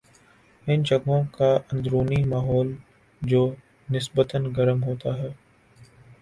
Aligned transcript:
ان 0.67 0.83
جگہوں 0.83 1.21
کا 1.33 1.49
اندرونی 1.71 2.23
ماحول 2.25 2.73
جو 3.21 3.43
نسبتا 3.89 4.39
گرم 4.57 4.83
ہوتا 4.83 5.17
ہے 5.17 5.29